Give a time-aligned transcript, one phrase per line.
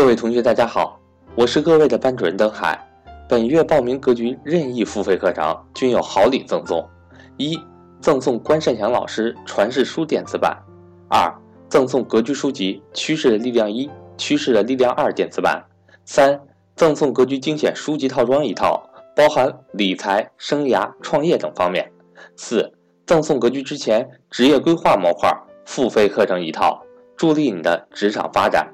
[0.00, 0.98] 各位同学，大家好，
[1.34, 2.74] 我是各位的班主任登海。
[3.28, 6.82] 本月报名格局任意付费课程均有好礼赠送：
[7.36, 7.60] 一、
[8.00, 10.56] 赠送关善祥老师传世书电子版；
[11.10, 11.30] 二、
[11.68, 15.60] 赠送格局书籍《趋势的力量一》《趋势的力量二》电子版；
[16.06, 16.40] 三、
[16.76, 18.82] 赠送格局精选书籍套装一套，
[19.14, 21.84] 包含理财、生涯、创业等方面；
[22.38, 22.72] 四、
[23.06, 25.30] 赠送格局之前职业规划模块
[25.66, 26.82] 付费课程一套，
[27.18, 28.66] 助力你的职场发展。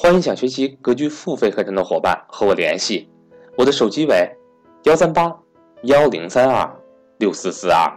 [0.00, 3.10] 欢迎想学习格局付费课程的伙伴和我联系。
[3.56, 4.30] 我的手机为
[4.84, 5.36] 幺三八
[5.82, 6.72] 幺零三二
[7.18, 7.92] 六四四二，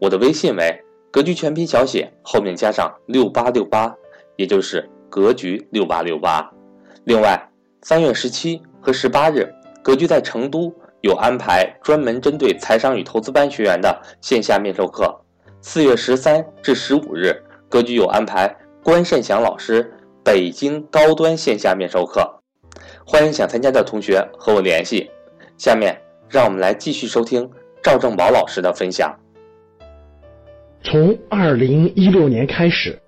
[0.00, 0.76] 我的微信为
[1.12, 3.94] 格局全拼小写后面加上六八六八，
[4.34, 6.44] 也就是格局六八六八。
[7.04, 7.40] 另外，
[7.82, 9.48] 三月十七和十八日，
[9.80, 15.16] 格局在成都有安排专门针对财商与投资班学员的线下面授课。
[15.60, 17.32] 四月十三至十五日，
[17.68, 18.52] 格局有安排
[18.82, 19.88] 关胜祥老师
[20.24, 22.40] 北京高端线下面授课。
[23.04, 25.10] 欢迎想参加的同学和我联系。
[25.58, 27.48] 下面让我们来继续收听
[27.82, 29.14] 赵正宝老师的分享。
[30.82, 32.98] 从二零一六年开始，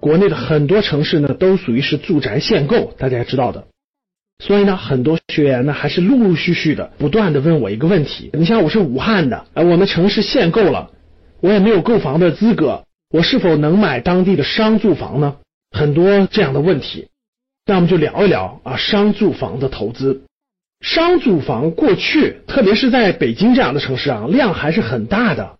[0.00, 3.64] 国内的很多城市呢都属于是住宅限购，大家知道的。
[4.40, 10.90] 所以呢，很多学员呢还是陆陆续续的不断的问我一个问题：你像我是武汉的，呃，我们城市限购了，
[11.40, 15.36] 我也没有购房的资格，我是否能买当地的商住房呢？
[15.70, 17.08] 很多这样的问题。
[17.64, 20.22] 那我们就聊一聊啊，商住房的投资。
[20.80, 25.56] 商住房过去，特别是在北京这样的城市啊，量还是很大的。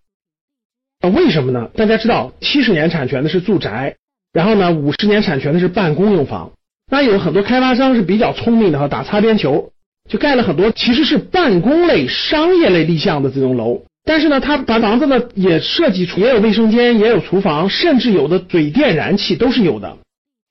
[1.00, 1.70] 啊，为什么呢？
[1.74, 3.96] 大家知道，七十年产权的是住宅，
[4.32, 6.52] 然后呢，五十年产权的是办公用房。
[6.90, 9.72] 那有很多开发商是比较聪明的哈，打擦边球，
[10.08, 13.82] 就盖了很多其实是办公类、商业类立项的这种楼。
[14.06, 19.98] 但是呢，他把房子呢也设计出，也有卫生间，也有厨房，甚至有的水电燃气都是有的。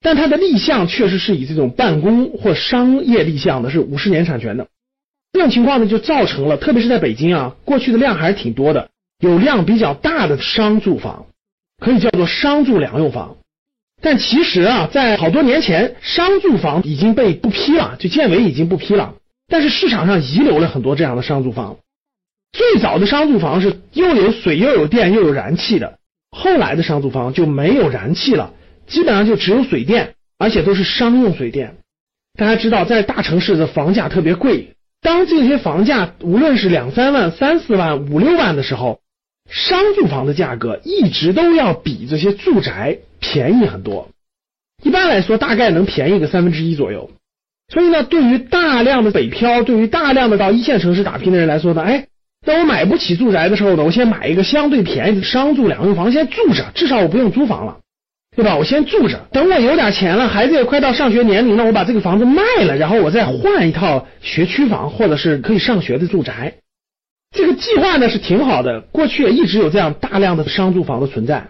[0.02, 4.68] 但它的立项确实是以这种办公或商业立项的，是五十年产权的。
[5.32, 11.26] 这种情况呢，就造成了，特别是在北京啊，过去的量还是挺多的，有量比较大的商住房，
[11.80, 13.38] 可以叫做商住两用房。
[14.02, 19.16] 但其实啊，在好多年前，商住房已经被不批了，就建委已经不批了。
[19.48, 21.78] 但是市场上遗留了很多这样的商住房。
[22.56, 26.00] 最早的商住房是又有水又有电又有燃气的，
[26.32, 28.54] 后来的商住房就没有燃气了。
[28.88, 31.76] 基本上就只有水电，而且都是商用水电。
[32.40, 39.02] 大家知道，在大城市的房价特别贵，当这些房价无论是两三万、三四万、五六万的时候，
[39.50, 44.10] 商住房的价格一直都要比这些住宅便宜很多。
[44.82, 47.10] 一般来说，大概能便宜个三分之一左右。
[47.74, 52.08] 所以呢，对于大量的北漂，对于大量的到一线城市打拼的人来说呢，哎，
[52.46, 57.78] 当我买不起住宅的时候呢，我先买一个相对便宜的商住两用房，先住着，至少我不用租房了。
[58.36, 58.58] 对吧？
[58.58, 66.56] 我先住着，等我有点钱了，孩子也快到上学年龄了，我把这个房子卖了，然后我再换一套学区房，或者是可以上学的住宅。
[67.34, 71.48] 这个计划呢是挺好的，过去也一直有这样大量的商住房的存在。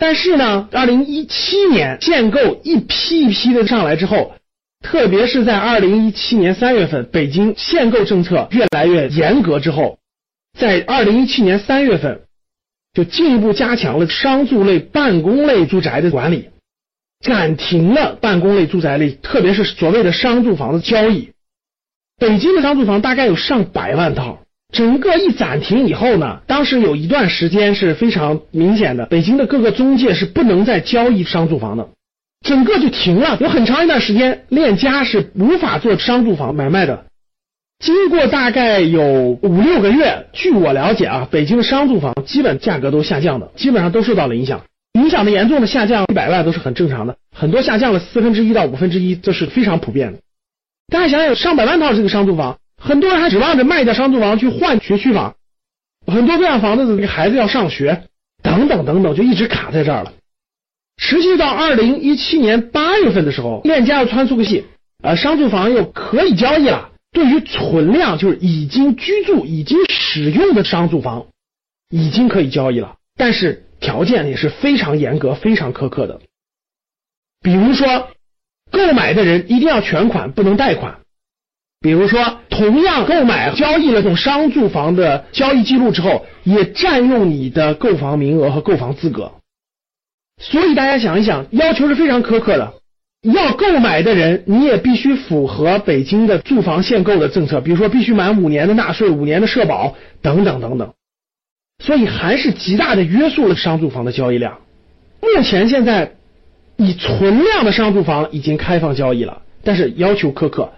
[0.00, 4.34] 但是呢，二零一七年限购一批一批的上来之后，
[4.84, 9.98] 特别是在二零一七年三月份，北京限购政策越来越严格之后，
[10.56, 12.20] 在二零一七年三月份。
[12.94, 16.48] 就进一步加强了商住类、办公类住宅的管理，
[17.20, 21.32] 暂停了办公类住宅类，特别是所谓的商住房的交易。
[22.18, 24.38] 北京的商住房大概有上百万套，
[24.72, 31.90] 整个一暂停以后呢，当时有一段时间是非常明显的，北京的各个中介是不能再交易商住房的，
[32.46, 33.36] 整个就停了。
[33.42, 37.04] 有很长一段时间，链家是无法做商住房买卖的。
[37.78, 44.62] 经过大概有五六个月，据我了解啊，北京的商住房基本价格都下降的，基本上都受到了影响。
[44.94, 50.20] 影响的严重的下降一百万都是很正常的，很多下降了四分之一到五分之一，这是非常普遍的。
[50.88, 55.34] 大家想想，上百万套这个商住房，很多人还指望着卖掉商住房去换学区房，
[56.06, 58.04] 很多这样房子的孩子要上学，
[58.42, 60.14] 等等等等，就一直卡在这儿了。
[60.96, 64.64] 持续到二零一七年八月份的时候，链家又穿出个戏，
[65.02, 66.88] 呃，商住房又可以交易了。
[67.16, 71.28] 对于存量就是已经居住、已经使用的商住房，
[71.88, 76.20] 已经可以交易了，但是条件也是非常严格、非常苛刻的。
[77.40, 78.10] 比如说，
[78.70, 80.96] 购买的人一定要全款，不能贷款；
[81.80, 89.32] 比如说，同样购买交易了这种商住房的交易记录之后，也占用你的购房名额和购房资格。
[90.38, 92.74] 所以大家想一想，要求是非常苛刻的。
[93.32, 100.94] 要购买的人，你也必须符合北京的住房限购的政策，比如说必须满五年的纳税、五年的社保等等等等。
[101.82, 104.60] 所以还是极大的约束了商住房的交易量。
[105.20, 106.14] 目前现在
[106.76, 110.72] 以存量的商住房已经开放交易了，但是要求苛刻。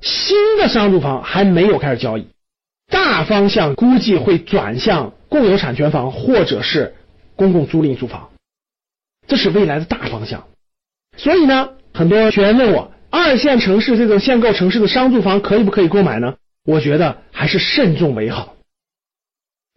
[0.00, 2.26] 新的商住房还没有开始交易，
[2.90, 6.94] 大方向估计会转向共有产权房或者是
[7.36, 8.30] 公共租赁住房，
[9.28, 10.44] 这是未来的大方向。
[11.16, 16.34] 所以呢，很多学员问我，二线城市这种限购城市的商住房可以不可以购买呢？
[16.64, 18.54] 我觉得还是慎重为好。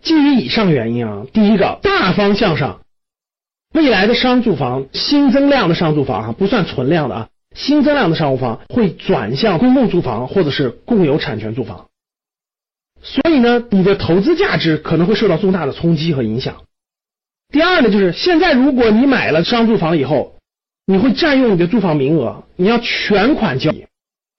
[0.02, 2.82] 基于以上原因啊，第一个大方向上，
[3.74, 7.28] 未来的商住房新增量的商住房啊，不算存量的啊。
[7.56, 11.88] 新增量的商务房会转向公共住房或者是共有产权住房，
[13.02, 16.64] 所以呢，你的投资价值可能会受到重大的冲击和影响。
[17.54, 20.35] 第二呢，就是现在如果你买了商住房以后，
[20.86, 23.86] 你会占用你的住房名额，你要全款交易。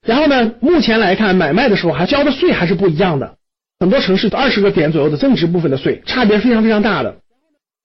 [0.07, 3.37] 然后呢，目前来看，买卖的时候还交的税还是不一样的，
[3.81, 7.17] 很多城市二十个点左右的增值部分的税，差别非常非常大的。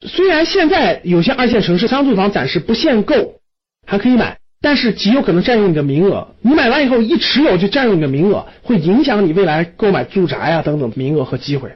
[0.08, 3.36] 虽然现在有些二线城市商住房暂时不限购，
[3.88, 4.38] 还可以买。
[4.64, 11.72] 但是极有可能占用你的名额，你买完以后一持有就占用你的名额，会影响你未来购买住宅啊等等名额和机会。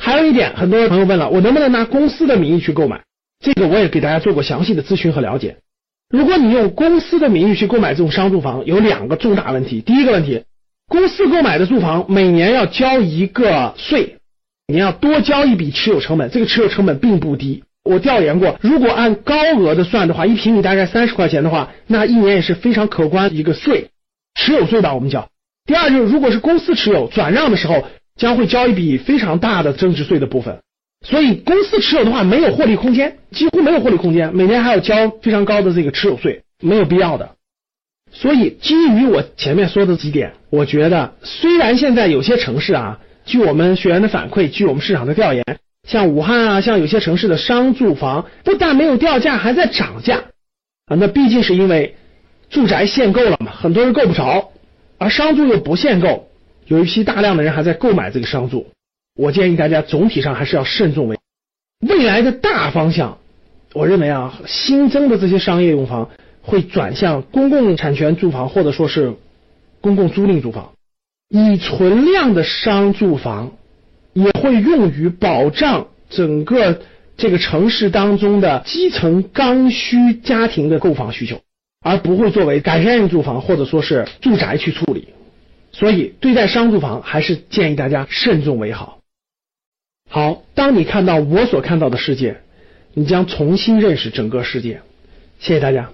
[0.00, 3.00] 还有一点，很多朋友问了，我能不能拿公司的名义去购买？
[3.40, 5.56] 这个我也给大家做过详细的咨询和了解。
[6.12, 9.80] 如果你用公司的名义去购买这种商住房，有两个重大问题。
[9.80, 10.44] 第一个问题，
[10.86, 14.18] 公司购买的住房每年要交一个税，
[14.68, 17.64] 你要多交一笔持有成本，这个持有成本并不低。
[17.82, 23.88] 我调研过，如果按高额的算的话，一平米大概三十块钱的话，那一年也是非常可观一个税，
[24.34, 25.30] 持有税吧，我们叫。
[25.64, 27.86] 第二就是，如果是公司持有转让的时候，
[28.16, 30.60] 将会交一笔非常大的增值税的部分。
[31.02, 37.30] 所以公司持有的话，没有获利空间，几乎没有获利空间，每年还要交非常高的这个持有税，没有必要的。
[38.12, 45.44] 所以基于我前面说的几点，我觉得虽然现在有些城市啊，据我们学员的反馈，据我们市场的调研。
[45.88, 50.18] 像武汉啊，像有些城市的商住房不但没有掉价，还在涨价
[50.86, 50.94] 啊。
[50.96, 51.96] 那毕竟是因为
[52.50, 54.52] 住宅限购了嘛，很多人够不着，
[54.98, 56.28] 而商住又不限购，
[56.66, 58.68] 有一批大量的人还在购买这个商住。
[59.14, 61.18] 我建议大家总体上还是要慎重为。
[61.80, 63.18] 未来的大方向，
[63.74, 66.10] 我认为啊，新增的这些商业用房
[66.42, 69.14] 会转向公共产权住房，或者说是
[69.80, 70.72] 公共租赁住房，
[71.28, 73.52] 已存量的商住房。
[74.14, 76.82] 也会用于保障整个
[77.16, 81.40] 这个城市当中的基层刚需家庭的购房需求，
[81.82, 85.08] 而不会作为改善性住房或者说是住宅去处理。
[85.72, 88.98] 所以，对待商住房还是建议大家慎重为好。
[90.14, 92.36] 好，当你看到我所看到的世界，
[92.92, 94.82] 你将重新认识整个世界。
[95.38, 95.90] 谢谢大家。